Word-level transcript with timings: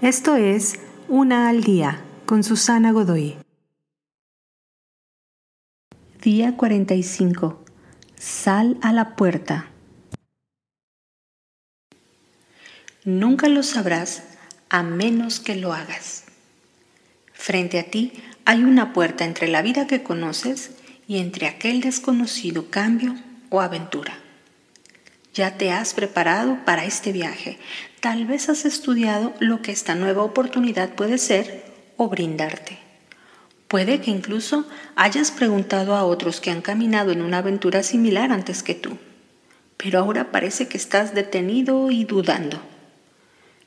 Esto 0.00 0.36
es 0.36 0.78
Una 1.08 1.48
al 1.48 1.64
día 1.64 2.00
con 2.24 2.44
Susana 2.44 2.92
Godoy. 2.92 3.34
Día 6.22 6.56
45. 6.56 7.64
Sal 8.14 8.78
a 8.80 8.92
la 8.92 9.16
puerta. 9.16 9.70
Nunca 13.04 13.48
lo 13.48 13.64
sabrás 13.64 14.22
a 14.68 14.84
menos 14.84 15.40
que 15.40 15.56
lo 15.56 15.72
hagas. 15.72 16.26
Frente 17.32 17.80
a 17.80 17.90
ti 17.90 18.12
hay 18.44 18.62
una 18.62 18.92
puerta 18.92 19.24
entre 19.24 19.48
la 19.48 19.62
vida 19.62 19.88
que 19.88 20.04
conoces 20.04 20.76
y 21.08 21.18
entre 21.18 21.48
aquel 21.48 21.80
desconocido 21.80 22.70
cambio 22.70 23.16
o 23.50 23.60
aventura. 23.60 24.27
Ya 25.38 25.56
te 25.56 25.70
has 25.70 25.94
preparado 25.94 26.58
para 26.64 26.84
este 26.84 27.12
viaje. 27.12 27.60
Tal 28.00 28.26
vez 28.26 28.48
has 28.48 28.64
estudiado 28.64 29.32
lo 29.38 29.62
que 29.62 29.70
esta 29.70 29.94
nueva 29.94 30.24
oportunidad 30.24 30.96
puede 30.96 31.16
ser 31.16 31.62
o 31.96 32.08
brindarte. 32.08 32.80
Puede 33.68 34.00
que 34.00 34.10
incluso 34.10 34.66
hayas 34.96 35.30
preguntado 35.30 35.94
a 35.94 36.02
otros 36.02 36.40
que 36.40 36.50
han 36.50 36.60
caminado 36.60 37.12
en 37.12 37.22
una 37.22 37.38
aventura 37.38 37.84
similar 37.84 38.32
antes 38.32 38.64
que 38.64 38.74
tú, 38.74 38.98
pero 39.76 40.00
ahora 40.00 40.32
parece 40.32 40.66
que 40.66 40.76
estás 40.76 41.14
detenido 41.14 41.92
y 41.92 42.02
dudando. 42.02 42.60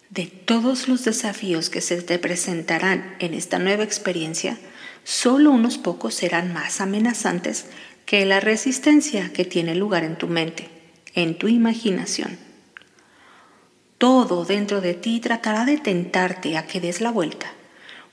De 0.09 0.25
todos 0.25 0.89
los 0.89 1.05
desafíos 1.05 1.69
que 1.69 1.79
se 1.79 2.01
te 2.01 2.19
presentarán 2.19 3.15
en 3.19 3.33
esta 3.33 3.59
nueva 3.59 3.85
experiencia, 3.85 4.57
solo 5.05 5.51
unos 5.51 5.77
pocos 5.77 6.15
serán 6.15 6.51
más 6.51 6.81
amenazantes 6.81 7.67
que 8.05 8.25
la 8.25 8.41
resistencia 8.41 9.31
que 9.31 9.45
tiene 9.45 9.73
lugar 9.73 10.03
en 10.03 10.17
tu 10.17 10.27
mente 10.27 10.80
en 11.13 11.37
tu 11.37 11.47
imaginación. 11.47 12.37
Todo 13.97 14.45
dentro 14.45 14.81
de 14.81 14.93
ti 14.93 15.19
tratará 15.19 15.65
de 15.65 15.77
tentarte 15.77 16.57
a 16.57 16.65
que 16.65 16.79
des 16.79 17.01
la 17.01 17.11
vuelta, 17.11 17.51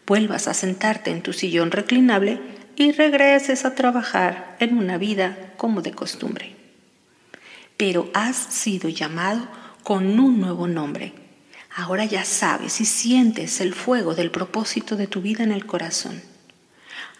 vuelvas 0.06 0.48
a 0.48 0.54
sentarte 0.54 1.10
en 1.10 1.22
tu 1.22 1.32
sillón 1.32 1.70
reclinable 1.70 2.40
y 2.76 2.92
regreses 2.92 3.64
a 3.64 3.74
trabajar 3.74 4.56
en 4.60 4.76
una 4.76 4.98
vida 4.98 5.54
como 5.56 5.82
de 5.82 5.92
costumbre. 5.92 6.56
Pero 7.76 8.10
has 8.14 8.36
sido 8.36 8.88
llamado 8.88 9.48
con 9.82 10.18
un 10.20 10.40
nuevo 10.40 10.68
nombre. 10.68 11.12
Ahora 11.74 12.04
ya 12.04 12.24
sabes 12.24 12.80
y 12.80 12.84
sientes 12.84 13.60
el 13.60 13.72
fuego 13.72 14.14
del 14.14 14.30
propósito 14.30 14.96
de 14.96 15.06
tu 15.06 15.20
vida 15.20 15.44
en 15.44 15.52
el 15.52 15.64
corazón. 15.64 16.20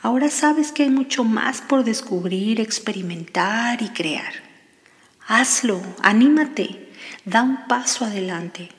Ahora 0.03 0.31
sabes 0.31 0.73
que 0.73 0.85
hay 0.85 0.91
mucho 0.91 1.25
más 1.25 1.61
por 1.61 1.85
descubrir, 1.85 2.61
experimentar 2.61 3.83
y 3.83 3.89
crear. 3.89 4.48
Hazlo, 5.31 5.83
anímate, 6.01 6.89
da 7.27 7.43
un 7.43 7.69
paso 7.69 8.07
adelante. 8.07 8.71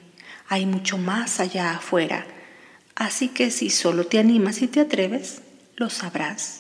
Hay 0.48 0.66
mucho 0.66 0.98
más 0.98 1.40
allá 1.40 1.76
afuera. 1.76 2.26
Así 2.96 3.28
que 3.28 3.52
si 3.52 3.70
solo 3.70 4.08
te 4.08 4.18
animas 4.18 4.64
y 4.64 4.68
te 4.68 4.80
atreves, 4.80 5.44
lo 5.76 5.92
sabrás. 5.92 6.59